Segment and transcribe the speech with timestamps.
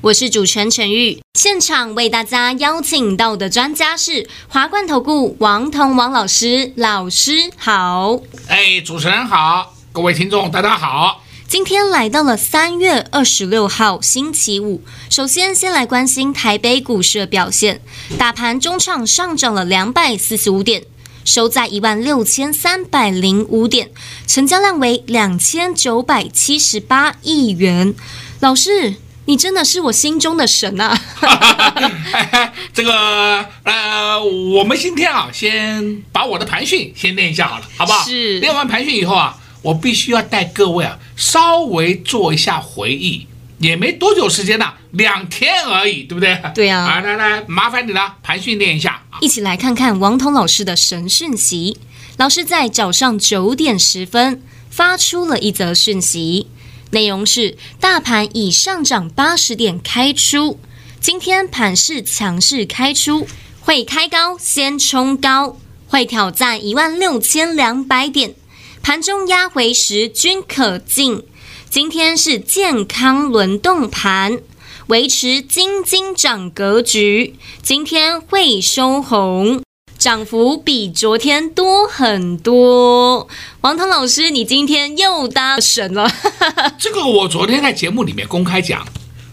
[0.00, 1.20] 我是主持人陈玉。
[1.34, 8.20] 现场为大家邀请到的专家是华冠投顾王彤王老师，老师好。
[8.46, 11.24] 哎，主持人好，各位听众大家好。
[11.48, 17.80] 今天来到了三月二十六号星期五，首先先来关心台北股市的表现，
[18.16, 20.84] 大盘中场上涨了两百四十五点，
[21.24, 23.90] 收在一万六千三百零五点，
[24.28, 27.94] 成交量为两千九百七十八亿元。
[28.38, 28.94] 老师，
[29.28, 30.98] 你真的是我心中的神啊！
[32.72, 38.02] 这个呃，我们今天啊，先把我的盘训先练一下好了，好不好？
[38.08, 38.40] 是。
[38.40, 39.38] 练完盘训以后啊。
[39.60, 43.26] 我必须要带各位啊，稍微做一下回忆，
[43.58, 46.40] 也没多久时间呐，两天而已，对不对？
[46.54, 46.86] 对呀。
[46.86, 49.02] 来来来，麻烦你了，盘训练一下。
[49.20, 51.76] 一起来看看王彤老师的神讯息。
[52.16, 56.46] 老师在早上九点十分发出了一则讯息，
[56.90, 60.58] 内容是：大盘已上涨八十点开出，
[61.00, 63.26] 今天盘势强势开出，
[63.60, 68.34] 会开高先冲高，会挑战一万六千两百点。
[68.82, 71.22] 盘中压回时均可进，
[71.68, 74.40] 今天是健康轮动盘，
[74.86, 77.34] 维持金金涨格局。
[77.62, 79.62] 今天会收红，
[79.98, 83.26] 涨幅比昨天多很多。
[83.62, 86.08] 王彤老师，你今天又搭神了。
[86.78, 88.86] 这个我昨天在节目里面公开讲，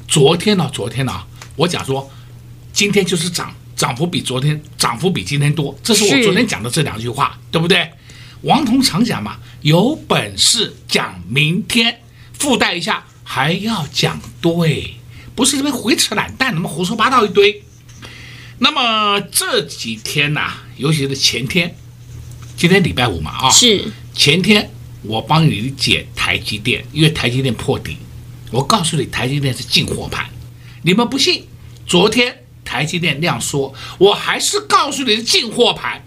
[0.08, 1.22] 昨天呢、昨天呢、
[1.56, 2.10] 我讲说
[2.74, 7.88] 今天就是涨，涨幅比昨天涨幅比今天多，这是我昨天讲的这两句话，对不对？
[8.42, 12.02] 王彤常讲嘛，有本事讲明天，
[12.34, 14.96] 附带一下还要讲对，
[15.36, 17.62] 不是这边胡扯懒蛋，那么胡说八道一堆。
[18.60, 21.76] 那么这几天呐、啊，尤其是前天，
[22.56, 24.72] 今天礼拜五嘛啊，是前天
[25.04, 27.98] 我帮你解台积电，因为台积电破底，
[28.52, 30.26] 我告诉你台积电是进货盘，
[30.84, 31.46] 你们不信，
[31.86, 36.02] 昨天台积电量缩，我还是告诉你是进货盘。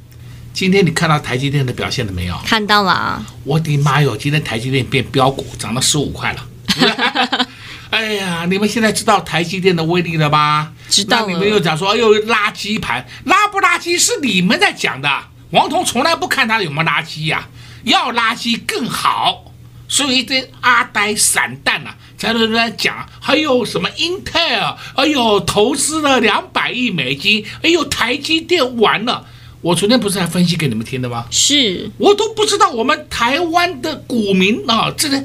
[0.54, 2.36] 今天你看到台积电的表现了没有？
[2.44, 3.26] 看到了啊！
[3.44, 6.48] 我的妈哟，今天台积电变标股，涨了十五块了。
[7.90, 10.72] 哎呀，你们现在知道台积电的威力了吧？
[10.88, 11.32] 知道了。
[11.32, 15.08] 你们又讲说，哎呦，垃圾盘，垃不垃圾是你们在讲的。
[15.50, 17.48] 王彤从来不看它有没有垃圾呀、啊，
[17.84, 19.44] 要垃圾更好。
[19.90, 21.88] 所以一堆阿呆散弹呐，
[22.18, 29.24] 在那边讲，还有什么英特尔哎呦，投资了两百亿美金，哎呦，台积电完了。
[29.62, 31.24] 我昨天不是还分析给你们听的吗？
[31.30, 35.24] 是我都不知道我们台湾的股民啊，这个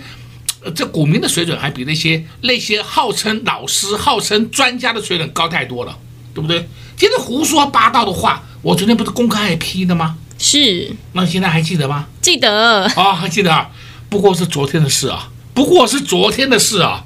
[0.71, 5.97] 这股民的水准还比那些那些号称老师、号称专家的水准高太多了，
[6.33, 6.67] 对不对？
[6.95, 10.17] 今天胡说八道的话，我昨天不是公开批的吗？
[10.37, 12.07] 是，那现在还记得吗？
[12.21, 13.69] 记得啊、哦，还记得啊。
[14.09, 17.05] 不过是昨天的事啊，不过是昨天的事啊。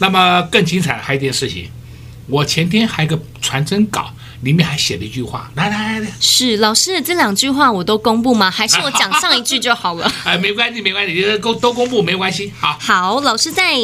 [0.00, 1.70] 那么更精彩还有一件事情，
[2.28, 4.12] 我前天还有个传真稿。
[4.42, 8.50] 里面还写了一句话，来来来，是老师这两句话我都公布吗？
[8.50, 10.10] 还是我讲上一句就好了？
[10.24, 12.52] 哎，没关系，没关系，都都公布没关系。
[12.60, 13.74] 好，好，老师在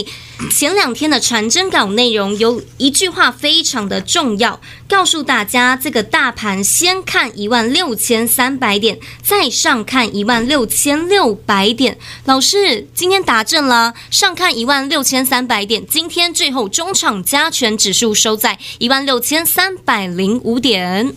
[0.51, 11.99] 前两天的传真稿内容有一句话非常的重要，告诉大家这个大盘先看一万六千三百点，再上看一万六千六百点。
[12.25, 21.15] 老师今天答正了，上看一万六千三百点，今天最后中场加权指数收在一万六千三百零五点，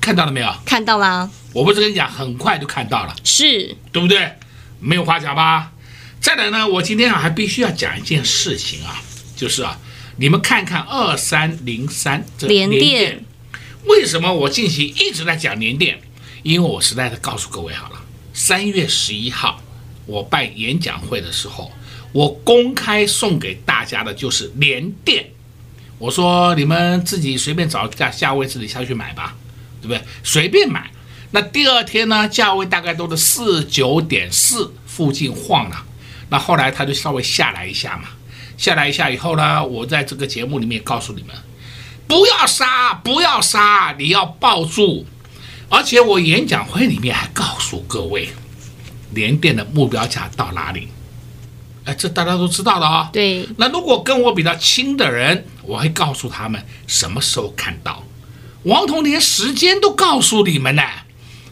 [0.00, 0.48] 看到了没有？
[0.64, 1.28] 看到了。
[1.52, 4.32] 我不是跟你讲，很快就看到了，是对不对？
[4.80, 5.70] 没有话讲吧？
[6.24, 9.02] 再来呢，我今天啊还必须要讲一件事情啊，
[9.36, 9.78] 就是啊，
[10.16, 13.22] 你们看看二三零三这联电，
[13.84, 16.00] 为什么我近期一直在讲联电？
[16.42, 18.02] 因为我实在的告诉各位好了，
[18.32, 19.60] 三月十一号
[20.06, 21.70] 我办演讲会的时候，
[22.12, 25.26] 我公开送给大家的就是联电。
[25.98, 29.36] 我说你们自己随便找价价位自己下去买吧，
[29.82, 30.02] 对不对？
[30.22, 30.90] 随便买。
[31.32, 35.84] 那第二天呢，价位大概都是四九点四附近晃了。
[36.34, 38.08] 那后来它就稍微下来一下嘛，
[38.56, 41.32] 下来一下以后呢，我在这个节目里面告诉你们，
[42.08, 45.06] 不要杀，不要杀，你要抱住。
[45.68, 48.30] 而且我演讲会里面还告诉各位，
[49.12, 50.88] 联电的目标价到哪里？
[51.84, 53.08] 哎，这大家都知道的啊、哦。
[53.12, 53.48] 对。
[53.56, 58.02] 那如果跟我比较亲的人，我会告诉他们什么时候看到。
[58.64, 60.82] 王彤连时间都告诉你们呢，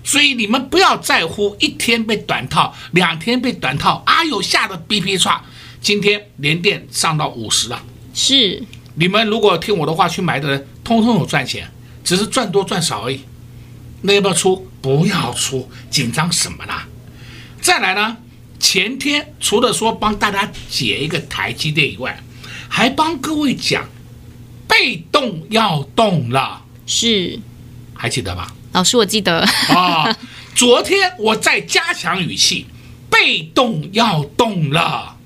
[0.05, 5.39] 所以你们不要在乎一天被短套，两天被短套，啊哟吓得逼逼唰。
[5.81, 7.83] 今天连电上到五十了，
[8.15, 8.63] 是。
[8.95, 11.71] 你们如果听我的话去买的人，通通有赚钱，
[12.05, 13.21] 只是赚多赚少而已。
[14.03, 14.69] 那要不要出？
[14.81, 16.87] 不要出，紧张什么啦？
[17.61, 18.17] 再来呢？
[18.59, 22.23] 前天除了说帮大家解一个台积电以外，
[22.69, 23.89] 还帮各位讲
[24.69, 27.39] 被动要动了，是，
[27.95, 28.55] 还记得吧？
[28.73, 30.17] 老师，我记得啊、哦。
[30.55, 32.67] 昨天我在加强语气，
[33.11, 35.17] 被动要动了。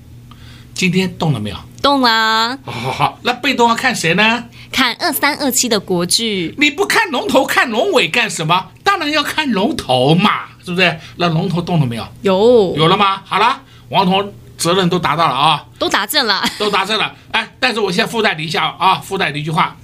[0.75, 1.57] 今天动了没有？
[1.83, 2.59] 动啦！
[2.65, 4.45] 好好好，那被动要看谁呢？
[4.73, 6.55] 看二三二七的国剧。
[6.59, 8.73] 你不看龙头看龙尾干什么？
[8.83, 10.99] 当然要看龙头嘛，是不是？
[11.17, 12.07] 那龙头动了没有？
[12.23, 13.23] 有，有了吗？
[13.25, 17.15] 好了，王彤责任都达到了啊，都达阵了，都达阵了。
[17.31, 19.77] 哎，但是我现在附带你一下啊，附带你一句话：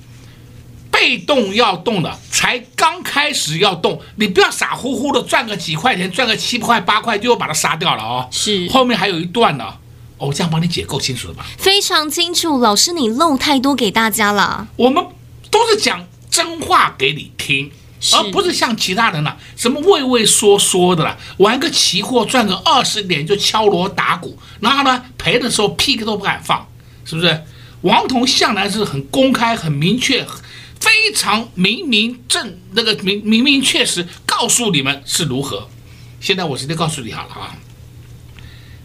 [1.02, 8.28] 被动要动的，才刚开始要动，你不要傻乎乎的赚个几块钱，赚个七块八块就要把它杀掉了哦。
[8.30, 9.64] 是，后面还有一段呢。
[10.18, 11.44] 哦，这样帮你解构清楚了吧？
[11.58, 14.68] 非常清楚，老师你漏太多给大家了。
[14.76, 15.04] 我们
[15.50, 17.68] 都是讲真话给你听，
[18.12, 26.64] 而不是像其他人了，什么畏畏缩缩的了，玩个期货赚个二十点就敲锣打鼓，然后呢赔的时候屁都不敢放，
[27.04, 27.42] 是不是？
[27.80, 30.24] 王彤向来是很公开、很明确、
[30.82, 35.68] 非常明明正那个明明明确实告诉你们是如何。
[36.20, 37.56] 现在我直接告诉你好了啊。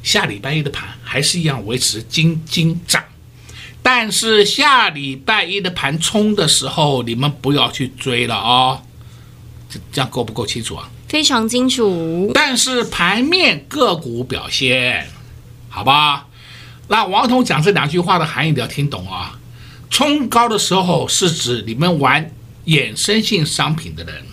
[0.04, 3.04] 下礼拜一的盘还是一样维持金金涨，
[3.82, 8.84] 但是下礼拜一的盘冲的时候，你们不要去追了哦。
[9.68, 10.88] 这这样够不够清楚啊？
[11.08, 12.32] 非常清楚。
[12.34, 15.10] 但是盘面个股表现，
[15.68, 16.28] 好吧？
[16.90, 19.37] 那王彤讲这两句话的含义你要听懂啊。
[19.90, 22.32] 冲高的时候是指你们玩
[22.66, 24.24] 衍生性商品的人，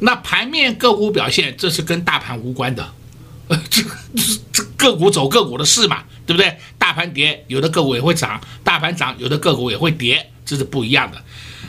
[0.00, 2.92] 那盘面个股表现，这是跟大盘无关的。
[3.48, 3.82] 呃，这
[4.16, 6.56] 这这个股走个股的事嘛，对不对？
[6.78, 11.22] 大盘跌，有的个股也会涨；大盘涨，有的个股也会跌，这是不一样的。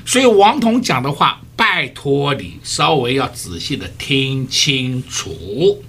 [0.05, 5.83] 所以王彤讲的话，拜托你稍微要仔细的听清楚，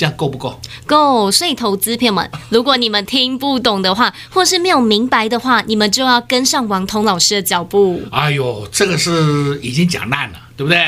[0.00, 0.58] 这样够不够？
[0.86, 1.30] 够。
[1.30, 8.00] 所以投资朋友们，如果你们听不懂的话，或是没有明白的话，你们就要跟上王彤老师的脚步。
[8.10, 10.80] 哎呦，这个是已经讲烂了，对不对？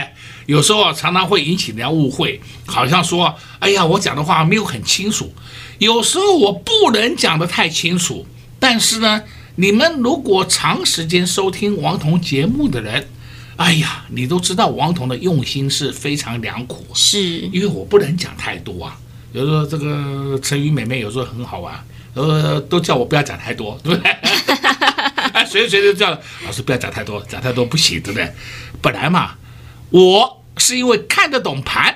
[0.47, 5.31] 有时候常常会引起人家误会，好像说：“哎呀，我讲的话没有很清楚。”
[5.79, 8.27] 有时候我不能讲得太清楚，
[8.59, 9.23] 但是呢，
[9.57, 13.11] 你们如果长时间收听王彤节目的人，
[13.57, 18.99] 哎呀，你都知道王彤的用心是非常良苦，是因为我不能讲太多啊。
[19.33, 21.85] 比如说这个成语美美有时候很好玩，
[22.15, 24.11] 呃，都叫我不要讲太多，对不对？
[25.33, 26.11] 哎，随时随地叫
[26.45, 28.33] 老师不要讲太多，讲太多不行，对不对？
[28.81, 29.35] 本来嘛。
[29.91, 31.95] 我是因为看得懂盘，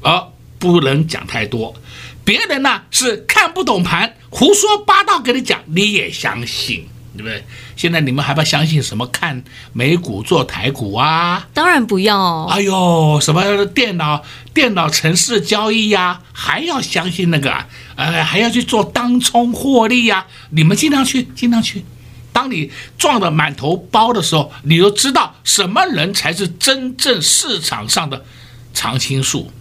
[0.00, 1.76] 而不能讲太多。
[2.24, 7.44] 别人呢是看不懂盘，胡说八道给你讲，你也相信，对不对？
[7.76, 9.42] 现在你们还不相信什么看
[9.72, 11.48] 美股做台股啊？
[11.52, 12.44] 当然不要。
[12.46, 14.22] 哎呦，什么电脑
[14.54, 17.50] 电脑城市交易呀、啊，还要相信那个？
[17.52, 17.66] 啊
[17.96, 20.26] 呃，还要去做当冲获利呀、啊？
[20.50, 21.84] 你们尽量去，尽量去。
[22.32, 28.24] 当你撞得满头包的时候，你就知道什么人才是真正市场上的
[28.72, 29.52] 常青树。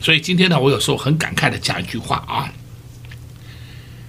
[0.00, 2.52] 所以今天呢，我有时候很感慨的讲一句话啊，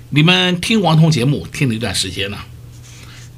[0.09, 2.37] 你们听王彤节目听了一段时间了，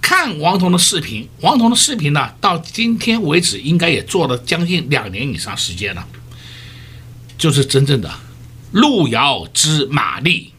[0.03, 6.05] 看王彤的视频，王彤的视频呢，到今天为止应该也做了将近两年以上时间了，
[7.37, 8.11] 就是真正的
[8.73, 10.51] 路遥知马力，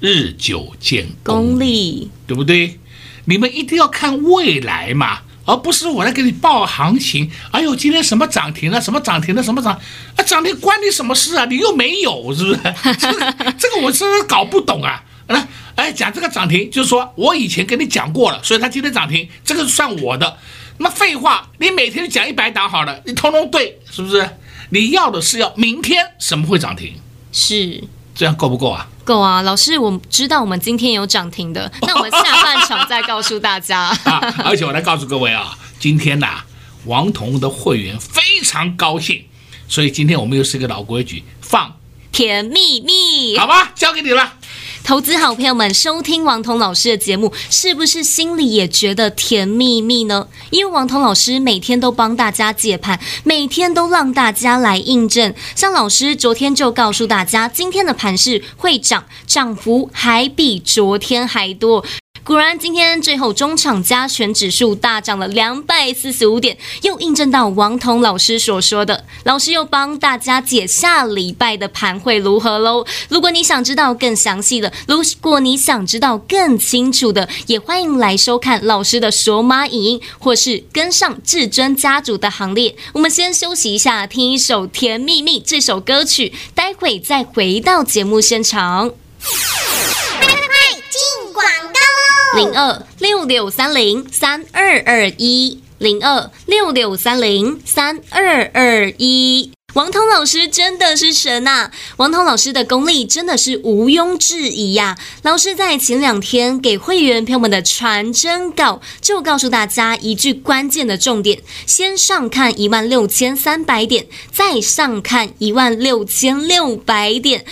[0.00, 2.80] 日久见功力，对不对？
[3.26, 7.30] 你们一定要看未来嘛，而不是我来给你报行情。
[7.52, 8.80] 哎呦，今天什么涨停了？
[8.80, 9.42] 什么涨停了？
[9.42, 9.72] 什么涨？
[10.16, 11.44] 啊，涨停关你什么事啊？
[11.44, 12.58] 你又没有，是不是？
[12.98, 15.04] 这个这个我真是搞不懂啊！
[15.30, 20.36] 来，哎，讲这个涨停，就是说我以前跟你讲过了，所以他今天涨停，这个算我的。
[20.78, 24.28] 那么废话，你每天讲一百档好了，你通通对，是不是？
[24.70, 26.94] 你要的是要明天什么会涨停？
[27.32, 27.82] 是。
[28.12, 28.86] 这样够不够啊？
[29.04, 33.96] 够啊，老师，我知道我们今天有涨停的，那我们下半场再告诉大家。
[34.04, 36.46] 啊，而且我来告诉各位啊，今天呐、啊，
[36.84, 39.24] 王彤的会员非常高兴，
[39.68, 41.76] 所以今天我们又是一个老规矩，放
[42.12, 44.34] 甜蜜蜜，好吧，交给你了。
[44.82, 50.26] 投资好朋友们收听王彤老师的节目，是不是心里也觉得甜蜜蜜呢？
[50.50, 55.32] 因为王彤老师每天都帮大家解盘，每天都让大家来印证。
[55.54, 61.84] 像老师昨天就告诉大家，今天的盘势会涨，涨幅还比昨天还多。
[62.22, 69.04] 果然，今天最后中场加权指数大涨了两百四十五点，又印证到王彤老师所说的。
[69.24, 72.86] 老师又帮大家解下礼拜的盘会如何喽？
[73.08, 82.76] 如果你想知道更详细的，如果你想知道更清楚的，也欢迎来收看老师的索马影音，或是跟上至尊家族的行列。
[82.92, 88.90] 我们先休息一下，听一首《甜蜜蜜》这首歌曲，待会再回到节目现场。
[88.90, 91.89] 快快快，进广告！
[92.36, 99.50] 零二六六三零三二二一，零二六六三零三二二一。
[99.74, 101.70] 王彤老师真的是神呐！
[101.96, 104.98] 王彤老师的功力真的是毋庸置疑呀！
[105.22, 117.44] 老师在前两天给会员朋友们的传真稿，就告诉大家一句关键的重点：先上看一万六千三百点，再上看一万六千六百点。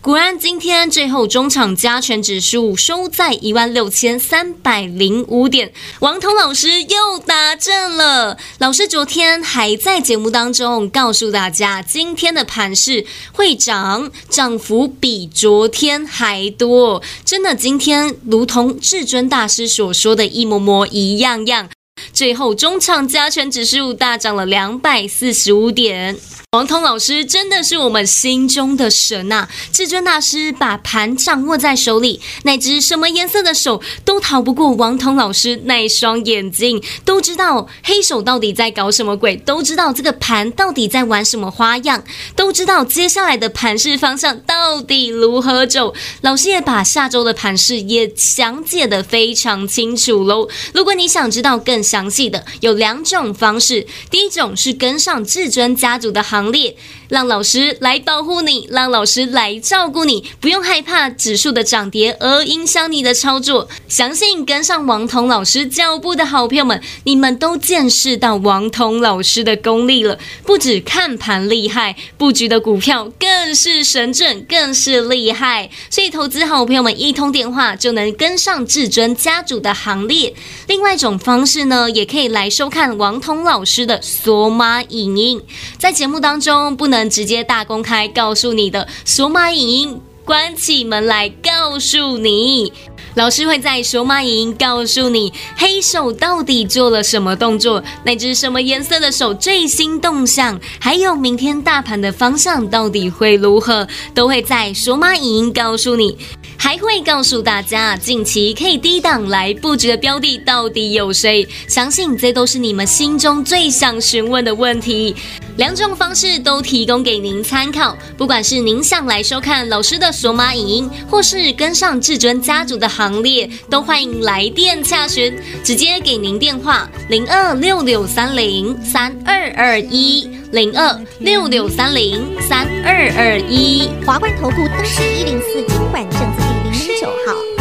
[0.00, 8.38] 果然，今天最后中场加权指数收在一万六千三百零五点，王彤老师又打正了。
[8.58, 17.02] 老师昨天还在节目当中告诉大家，今天的盘势会涨，涨幅比昨天还多。
[17.24, 21.68] 真的，今天如同至尊大师所说的一模模一样样。
[22.12, 26.16] 最后中场加权指数大涨了两百四十五点。
[26.52, 29.46] 王彤老师真的是我们心中的神呐！
[29.70, 42.02] 至尊大师把盘掌握在手里，那只什么颜色的手都逃不过王彤老师那一双眼睛，都知道黑手到底在搞什么鬼，都知道这个盘到底在玩什么花样，
[42.34, 45.92] 都知道接下来的盘势方向到底如何走。
[46.22, 50.48] 老师也把下周的盘势也讲解得非常清楚喽。
[50.72, 56.48] 如果你想知道更详细的，有两种方式，第一种是跟上至尊家族的行。
[56.52, 56.74] 列，
[57.08, 63.66] 让老师来保护你，让老师来照顾你，不用害怕指数的涨跌而影响你的操作。
[63.88, 70.18] 相信跟上王彤老师脚步的好朋友们，你们都见识到王彤老师的功力了。
[70.44, 75.70] 不止看盘厉害，布局的股票更是神准，更是厉害。
[75.88, 80.34] 所以投资好朋友们一通电话就能跟上至尊家族的行列。
[80.66, 85.40] 另外一种方式呢，也可以来收看王彤老师的索马影音，
[85.78, 86.18] 在节目。
[86.18, 92.72] 当中不能能直接大公开告诉你的，索马影音关起门来告诉你，
[93.14, 106.18] 老师会在索马影音告诉你黑手到底做了什么动作，那只什么颜色的手最新动向，还有明天大盘的方向到底会如何，都会在索马影音告诉你。
[106.60, 111.46] 还会告诉大家，近期可以低档来布局的标的到底有谁？
[111.68, 115.14] 相信这都是你们心中最想询问的问题。
[115.56, 117.96] 两种方式都提供给您参考。
[118.16, 125.34] 不管是您想来收看老师的索马影音，或是跟上至尊家族的行列，都欢迎来电洽询。
[125.62, 133.88] 直接给您电话：零二六六三零三二二一零二六六三零三二二一。
[134.04, 136.47] 华冠投顾登记一零四金管证字。
[136.72, 137.57] 十九号。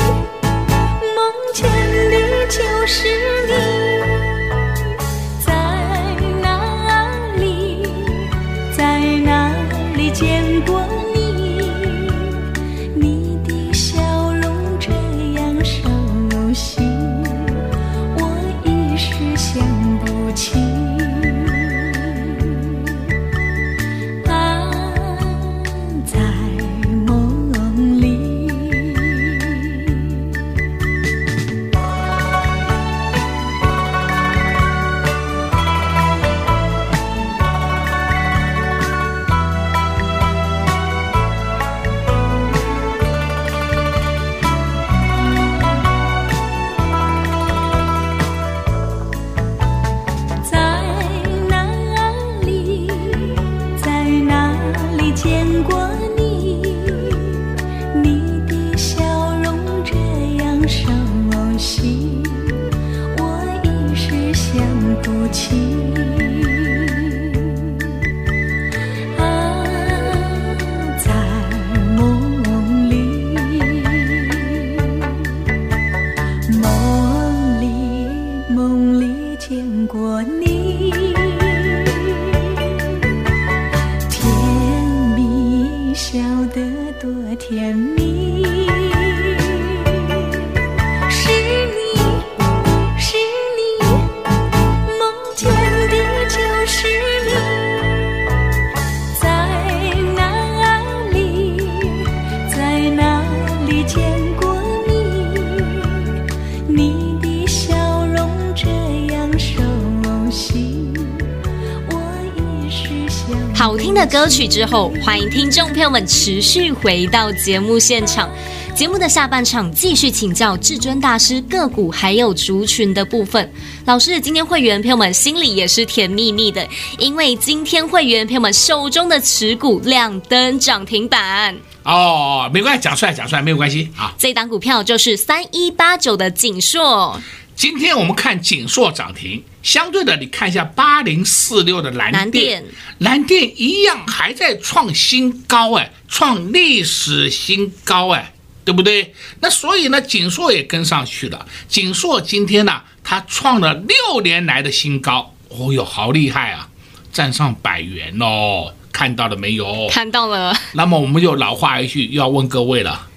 [113.98, 118.30] 的歌曲之后，欢迎听众朋友们持续回到节目现场。
[118.76, 123.52] 节目的下半场继续请教至尊大师个股还有族群的部分。
[123.86, 126.68] 老师，今天会员朋友们心里也是甜蜜蜜的，
[127.00, 131.58] 因为今天会员朋友们手中的持股亮灯涨停板。
[131.82, 134.14] 哦，没关系，讲出来讲出来没有关系啊。
[134.16, 137.20] 这档股票就是三一八九的景硕。
[137.58, 142.64] 今天我们看锦硕涨停，相对的，你看一下八零四六的蓝电，
[143.00, 148.32] 蓝电一样还在创新高哎，创历史新高哎，
[148.64, 149.12] 对不对？
[149.40, 151.48] 那所以呢，锦硕也跟上去了。
[151.68, 156.70] 锦硕今天呢，它创了六年来的新高，哦哟，好厉害啊，
[157.12, 159.88] 站上百元哦，看到了没有？
[159.90, 160.56] 看到了。
[160.74, 163.08] 那么我们就老话一句，要问各位了，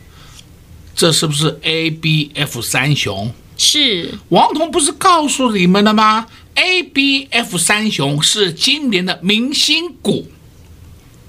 [0.94, 3.34] 这是不是 A B F 三雄？
[3.62, 10.30] 是王彤不是告诉你们了吗？A、B、F 三雄是今年的明星股，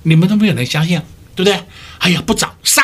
[0.03, 1.01] 你们都没有人相信，
[1.35, 1.65] 对不对？
[1.99, 2.81] 哎呀，不涨杀，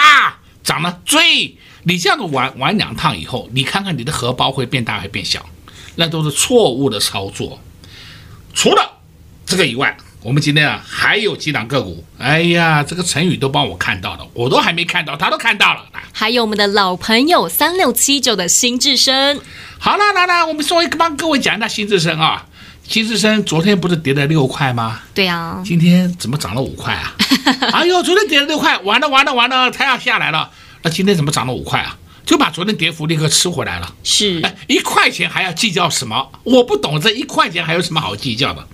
[0.62, 1.56] 涨了追。
[1.84, 5.46] 你这样子玩玩两趟以后，你看看你的荷包会变大还变小？
[5.96, 7.60] 那都是错误的操作。
[8.54, 9.00] 除了
[9.46, 9.98] 这个以外。
[10.24, 15.86] 我们今天啊，还有几档个股，哎呀，这个陈宇都帮我看到了，我都还没看到，他都看到了。
[16.12, 19.40] 还有我们的老朋友三六七九的新智深。
[19.78, 22.46] 好了，来来，我们稍微帮各位讲一下新智深啊。
[22.84, 25.02] 新智深昨天不是跌了六块吗？
[25.14, 25.62] 对啊。
[25.64, 27.16] 今天怎么涨了五块啊？
[27.72, 30.50] 哎呦，昨天跌了六块，完了完了完了，它要下来了。
[30.82, 31.96] 那今天怎么涨了五块啊？
[32.26, 33.94] 就把昨天跌幅立刻吃回来了。
[34.04, 34.42] 是。
[34.44, 36.32] 哎，一块钱还要计较什么？
[36.44, 38.68] 我不懂这一块钱还有什么好计较的？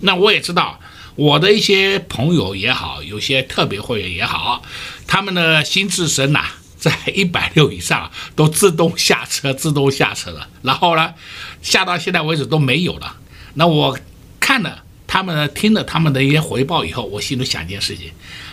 [0.00, 0.78] 那我也知道。
[1.20, 4.62] 我的一些朋友也好，有些特别会员也好，
[5.06, 6.46] 他们的心智深呐，
[6.78, 10.48] 在一百六以上都自动下车，自动下车了。
[10.62, 11.12] 然后呢，
[11.60, 13.16] 下到现在为止都没有了。
[13.52, 13.98] 那我
[14.40, 18.12] 看了他们，听了他们的一些回报以后，我心里想一件事情，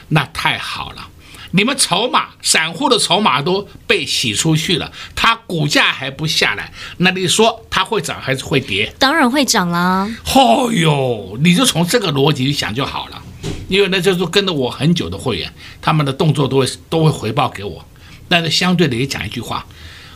[0.09, 1.07] 那太好了。
[1.51, 8.93] 你们筹码，散户的筹码都被洗出去了，它股价还不下来，那你说它会涨还是会跌？
[8.99, 10.09] 当然会涨啦！
[10.35, 13.21] 哦哟，你就从这个逻辑去想就好了，
[13.69, 17.85] 因为那就是跟着我很久的会员，他们的动作都会都会回报给我。
[18.27, 19.65] 但是相对的也讲一句话，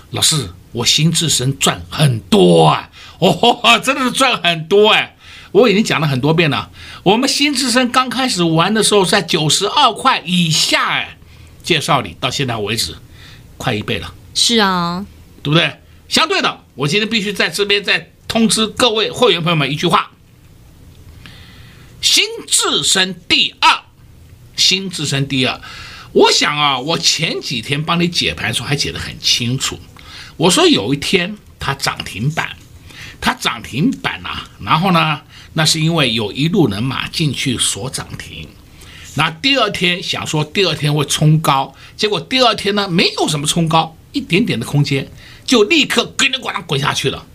[0.09, 2.89] 老师，我新智升赚很多啊！
[3.19, 5.15] 哦，真的是赚很多哎！
[5.53, 6.69] 我已经讲了很多遍了，
[7.03, 11.17] 我们新智深刚开始玩的时候在九十二块以下哎。
[11.63, 12.95] 介绍你到现在为止，
[13.57, 14.13] 快一倍了。
[14.33, 15.05] 是啊，
[15.43, 15.79] 对不对？
[16.07, 20.11] 相对的，我今天必须在这边再通知各位会员朋友们一句话：
[22.01, 23.83] 新自身第二，
[24.55, 25.61] 新自身第二。
[26.13, 29.79] 我想啊，我前几天帮你解盘的时候还解得很清楚。
[30.35, 32.57] 我说有一天它涨停板，
[33.21, 35.21] 它涨停板啊，然后呢，
[35.53, 38.47] 那是因为有一路人马进去锁涨停。
[39.15, 45.09] 那第二天想说第二天会冲高，结果第二天呢没有什么冲高，一点点的空间，
[45.45, 47.25] 就立刻跟着咣当滚下去了。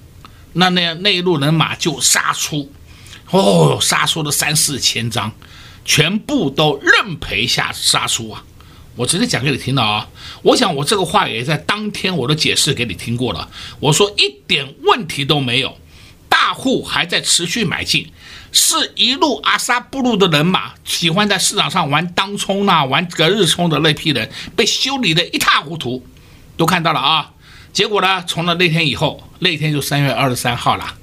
[0.55, 2.73] 那那那一路人马就杀出，
[3.31, 5.31] 哦，杀出了三四千张，
[5.85, 8.43] 全部都认赔下杀出啊！
[8.95, 10.09] 我直接讲给你听了啊！
[10.41, 13.51] 我想我这个话也在当天我都解释给你听过了。
[13.79, 15.77] 我说一点问题都没有，
[16.57, 18.11] 户还在持续买进。
[18.53, 26.07] 是一路阿萨布鲁的人马，喜欢在市场上玩当冲呐、玩隔日冲的那批人，被修理的一塌糊涂，
[26.57, 27.33] 都看到了啊。
[27.75, 30.95] 结果呢，从了那天以后，那天就三月二十三号了，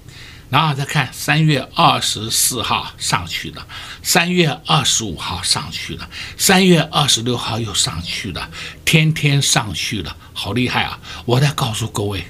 [0.50, 3.68] 然后再看三月二十四号上去了，
[4.02, 8.50] 三月二十五号上去了，三月二十六号又上去了，
[8.84, 11.00] 天天上去了，好厉害啊！
[11.26, 12.26] 我再告诉各位，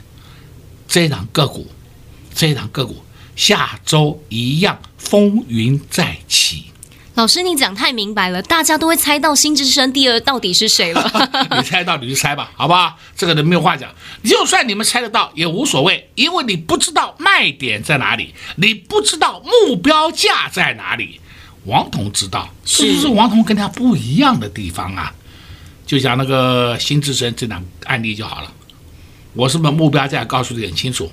[0.86, 1.72] 这档个股，
[2.36, 3.03] 这档个股。
[3.36, 6.66] 下周一样风云再起。
[7.16, 11.30] 老师，你讲太明白了，大家都会猜到新之声第二到底是谁了。
[11.56, 12.98] 你猜到你就猜吧，好不好？
[13.16, 13.94] 这个人没有话讲。
[14.24, 21.20] 就算你们猜得到也无所谓，因为你不知道卖点在哪里，你不知道目标价在哪里。
[21.66, 25.14] 王彤知道，是不是王彤跟他不一样的地方啊？
[25.86, 28.52] 就讲那个新之声这两案例就好了。
[29.34, 31.12] 我是不是目标价告诉你很清楚？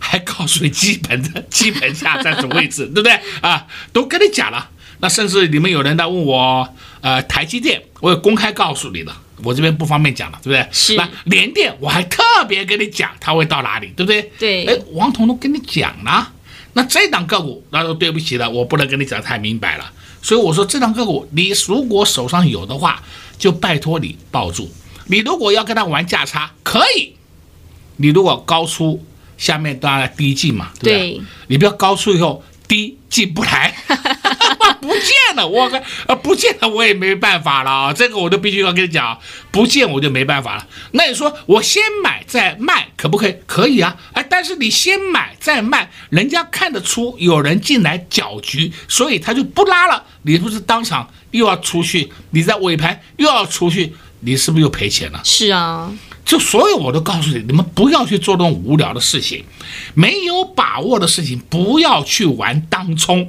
[0.00, 3.64] 还告诉你基本的基本下站什么位置，对不对啊？
[3.92, 4.70] 都跟你讲了。
[5.02, 6.68] 那甚至你们有人在问我，
[7.00, 10.68] 呃，台积电，我也公开告诉你了，我这边不方便讲了，对不对？
[10.72, 10.94] 是。
[10.96, 14.30] 那联电，我还特别跟你讲，它会到哪里，对不对？
[14.38, 14.66] 对。
[14.66, 16.32] 哎，王彤都跟你讲了。
[16.74, 19.92] 那这档个股，那就对不起了，我不能跟你讲太明白了。
[20.20, 23.02] 所以我说，这档个股，你如果手上有的话，
[23.38, 24.70] 就拜托你抱住。
[25.06, 27.14] 你如果要跟他玩价差，可以。
[27.96, 29.02] 你如果高出。
[29.40, 30.98] 下面当然低进嘛，对不对？
[31.14, 33.74] 对，你不要高出以后低进不来，
[34.80, 35.68] 不见了，我
[36.06, 39.18] 呃不见了，我也没办法了啊，这个我都必须要跟你讲，
[39.50, 40.66] 不见我就没办法了。
[40.92, 43.34] 那你说我先买再卖可不可以？
[43.46, 50.04] 可以啊，哎，但是你先买再卖，人家看得出有人进来搅局，所以他就不拉了。
[50.22, 55.20] 你不是当场又要出去，你在尾盘又要出去，你是不是又赔钱了？
[55.24, 55.90] 是啊。
[56.30, 59.44] 就所有我都告诉你，你们不要去做那种无聊的事情，
[59.94, 63.28] 没有把握的事情不要去玩当冲。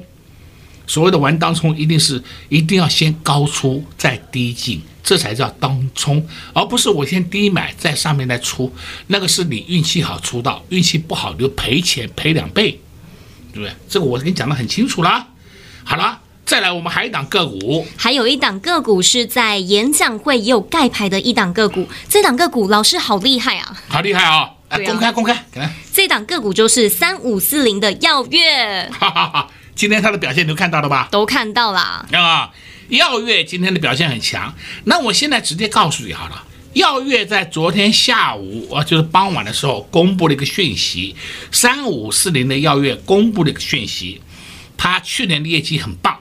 [0.86, 8.72] 所谓的玩当冲，一定是一定要先高出再低进，这才叫当冲，而不是我先低买在上面再出，
[9.08, 12.78] 那个是你运气好出到，运气不好你就赔钱赔两倍，
[13.52, 13.72] 对不对？
[13.88, 15.26] 这个我跟你讲得很清楚了。
[15.82, 16.20] 好了。
[16.52, 21.88] 再来，我们还有一档个股，还有一档个股是在演讲会也有盖牌的一档个股。
[22.10, 24.50] 这档个股老师好厉害啊，好厉害啊！
[24.68, 28.86] 来，公开公开，来，这档个股就是三五四零的耀月。
[28.92, 31.08] 哈哈哈，今天它的表现都看到了吧？
[31.10, 32.52] 都看到了啊！
[32.90, 34.54] 耀月今天的表现很强。
[34.84, 41.16] 那我现在直接告诉你好了，耀月在昨天下午啊，就是傍晚的时候公布了一个讯息，
[41.50, 44.20] 三五四零的耀月公布了一个讯息，
[44.76, 46.18] 它去年的业绩很棒。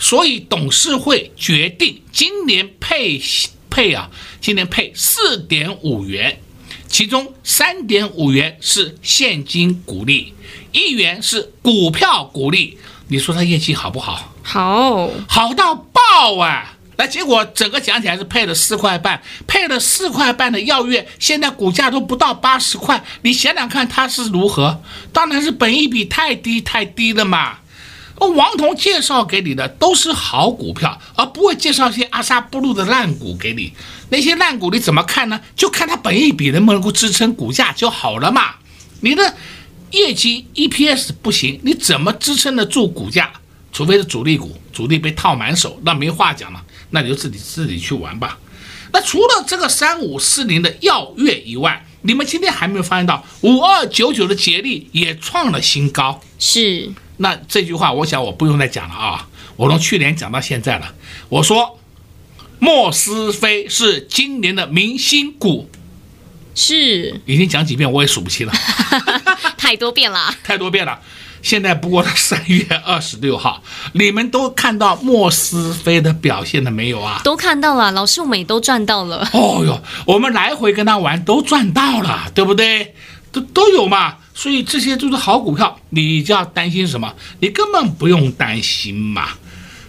[0.00, 3.22] 所以董事会决定今年配
[3.70, 4.10] 配啊，
[4.40, 6.40] 今年配四点五元，
[6.88, 10.34] 其中三点五元是现金股利，
[10.72, 12.78] 一元是股票股利。
[13.08, 14.32] 你说它业绩好不好？
[14.42, 16.76] 好，好到爆啊！
[16.96, 24.82] 那结果整个讲起来是配了四块半，配了四块半的耀月，现在股价都不到八十块，你想想看它是如何？
[25.12, 27.58] 当然是本益比太低太低了嘛。
[28.28, 33.72] 王彤介绍给你的都是好股票，而不会介绍一些阿萨布鲁的烂股给你。
[34.10, 35.40] 那些烂股你怎么看呢？
[35.56, 38.56] 就看它本益比能不能够支撑股价就好了嘛。
[39.00, 39.36] 你的
[39.92, 43.30] 业绩 EPS 不行，你怎么支撑得住股价？
[43.72, 48.36] 除非是主力股，主力被套满手，那没话讲了，那你就自己自己去玩吧。
[48.92, 56.20] 那除了这个三五四零的耀月以外，你们今天还没有发现到五二九九的捷力也创了新高？
[56.38, 56.92] 是。
[57.22, 59.28] 那这句话，我想我不用再讲了啊！
[59.56, 60.94] 我从去年讲到现在了。
[61.28, 61.78] 我说，
[62.58, 65.68] 莫斯菲是今年的明星股，
[66.54, 68.52] 是已经讲几遍我也数不清了，
[69.58, 70.98] 太多遍了，太多遍了。
[71.42, 77.20] 现在不过三月二十六号，你们都看到莫斯菲的表现了没有啊？
[77.22, 79.28] 都看到了，老师我们也都赚到了。
[79.34, 82.94] 哦哟，我们来回跟他玩都赚到了，对不对？
[83.30, 84.16] 都都有嘛。
[84.40, 87.14] 所以这些都是好股票，你就要担心什么？
[87.40, 89.28] 你根本不用担心嘛。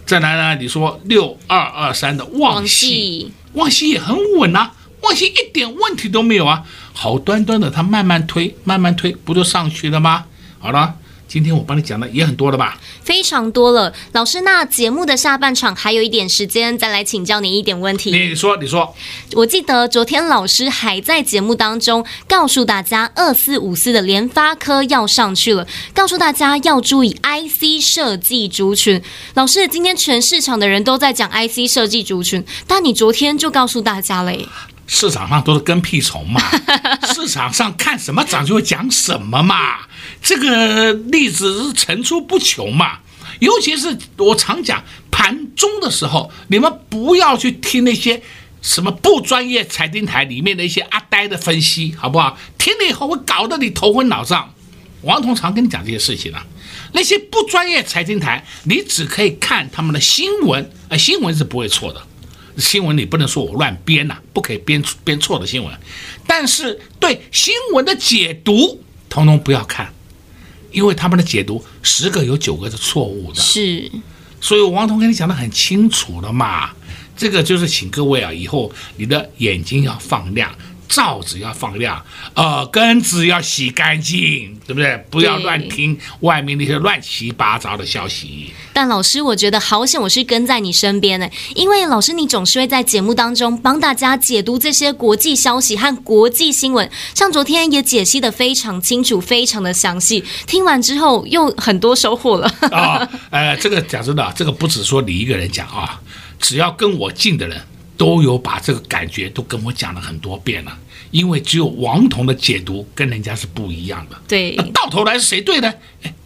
[0.05, 10.25] 再来呢，你说六二二三的旺系，旺系也很稳啊，旺系一点问题都没有啊，好端端的，它慢慢推，慢慢推，不就上去了吗？
[10.59, 10.95] 好了。
[11.31, 12.77] 今天我帮你讲的也很多了吧？
[13.05, 14.41] 非常多了，老师。
[14.41, 18.11] 那节目的下半场还有一点时间，再来请教你一点问题。
[18.11, 18.93] 你说，你说。
[19.35, 29.01] 我记得昨天老师还在节目当中告诉大家，二四五四的联发科要上去了，告诉大家要注意 IC 设计族群。
[29.35, 34.45] 老师，今天全市场的人都在讲 IC 设计族群，但你昨天就告诉大家了耶。
[34.85, 36.41] 市场上都是跟屁虫嘛，
[37.15, 39.55] 市场上看什么涨就会讲什么嘛，
[40.21, 42.99] 这个例子是层出不穷嘛。
[43.39, 48.21] 尤其是我常讲盘中的时候，你们不要去听那些
[48.61, 52.37] 什么不专业财经台里面的一些阿呆的分析，好不好？
[52.57, 54.53] 听了以后会搞得你头昏脑胀。
[55.01, 56.45] 王彤常跟你讲这些事情啊，
[56.93, 61.99] 那些不专业财经台，你只可以看他们的新闻，呃，新闻是不会错的。
[62.57, 65.73] 新闻你不能说我乱编呐，不可以编编错的新闻。
[66.27, 69.91] 但是对新闻的解读，统统不要看，
[70.71, 73.39] 因为他们的解读十个有九个是错误的。
[73.39, 73.91] 是，
[74.39, 76.71] 所以王彤跟你讲的很清楚了嘛，
[77.15, 80.53] 这个就是请各位啊，以后你的眼睛要放亮。
[80.91, 84.97] 罩子要放亮，耳根子要洗干净，对不对？
[85.09, 88.53] 不要乱听外面那些乱七八糟的消息。
[88.73, 100.23] 但老师，我觉得好险，我是跟在你身边呢，因为老师你总是会在节目当中帮大家解读这些国际消息和国际新闻，像昨天也解析的非常清楚，非常的详细。
[100.45, 102.47] 听完之后又很多收获了。
[102.69, 106.01] 啊、哦，呃，这个讲真的，这个不只说你一个人讲啊，
[106.37, 107.61] 只要跟我近的人。
[108.01, 110.75] 都有把这个感觉都跟我讲了很多遍了，
[111.11, 114.19] 因为只有王彤的解读跟人家是不一样的。
[114.27, 115.71] 对，到头来是谁对呢？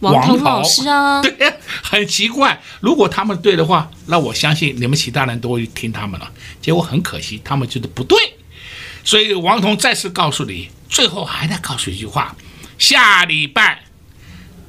[0.00, 2.58] 王彤老师啊， 对，很奇怪。
[2.80, 6.32] 如果他们对的话，那我相信你们其他人都会听他们了。
[6.62, 8.18] 结果很可惜，他们觉得不对。
[9.04, 12.34] 所以王彤再次告诉你，最后还得告诉一句话：
[12.78, 13.82] 下礼拜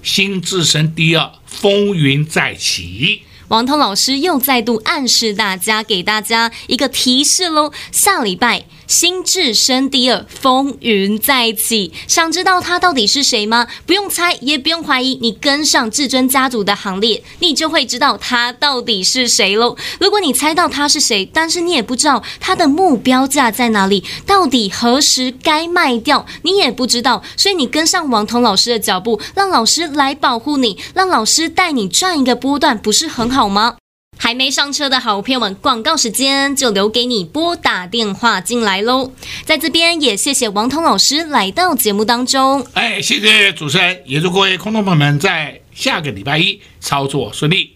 [0.03, 3.21] 新智神第二风云再起。
[3.49, 7.71] 王涛老师又再度暗示大家，给大家一个提示喽。
[7.91, 13.67] 下礼拜新智深第二风云再起，想知道他到底是谁吗？
[13.85, 19.77] 不用猜，也不用怀疑，你跟上至尊家族的行列，你就会知道他到底是谁喽。
[19.99, 33.27] 如果你猜到他是谁，但是你也不知道他的目标价在哪里，到底何时该卖掉，你也不知道，所以你跟上王彤老师的脚步，让老师来保护你，让老师带你赚一个波段，不是很？
[33.27, 33.75] 好吗？
[34.17, 39.11] 还没上车的好朋友们，广告时间就留给你拨打电话进来喽。
[39.45, 42.65] 在这边也谢谢王彤老师来到节目当中。
[42.73, 47.73] 哎，谢谢主持人，也祝各位空洞朋友们在下个礼拜一操作顺利。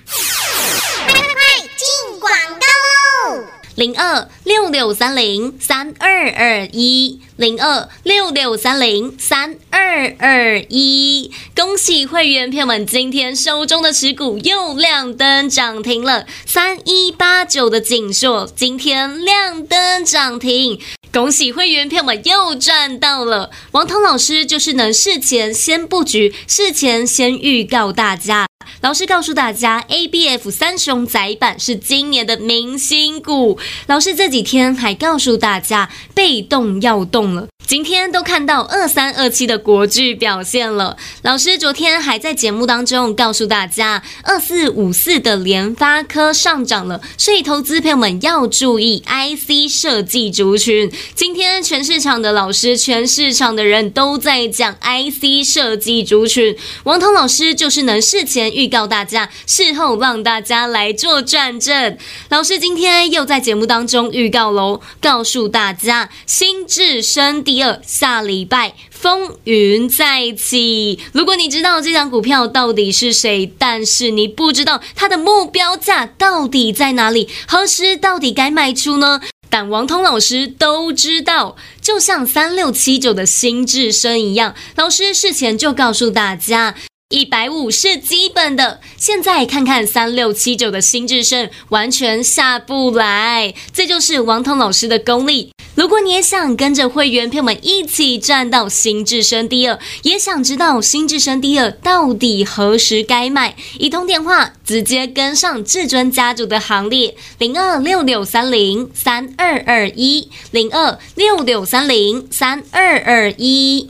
[3.76, 20.80] 零二六六三零三二二一，零二六六三零三二二一，恭喜会员朋友们，今天手中的持股又亮灯涨停了，三一八九的锦硕今天亮灯涨停。
[21.14, 23.52] 恭喜会员票们又赚到了！
[23.72, 28.51] 王涛老师就是能事前先布局，事前先预告大家。
[28.82, 33.60] 老师告诉大家，ABF 三雄载板是今年的明星股。
[33.86, 37.48] 老师这几天还告诉大家，被动要动了。
[37.68, 40.98] 今天都看到二三二七的国巨表现了。
[41.22, 50.92] 老师昨天还在节目当中告诉大家，二四五四的联发科上涨了，所以投资朋友们要注意 IC 设计族群。
[51.16, 56.58] 今天全市场的老师，全市场的人都在讲 IC 设计族群。
[56.84, 61.98] 王彤老师就是能事前预告大家，事后让大家来做转正。
[62.30, 71.00] 老师今天又在节目当中预告喽，告诉大家新智生第二下礼拜风云再起。
[71.12, 79.20] 如果你知道这张股票到底是谁，但是你不知道它的目标价到底在哪里，何时到底该卖出呢？
[79.50, 86.74] 但王通老师都知道，就像三六七九的新智生一样，老师事前就告诉大家，
[87.12, 88.80] 一百五是基本的。
[88.98, 95.52] 现在看看三六七九的新智胜，完全下不来，这就是王彤老师的功力。
[95.74, 113.90] 如果你也想跟着会员朋友们一起赚到新至生第二，也想知道新至生第二到底何时该卖，一通电话直接跟上至尊家族的行列，零二六六三零三二二一，零二六六三零三二二一，